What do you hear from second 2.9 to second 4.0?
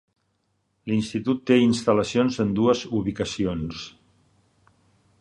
ubicacions.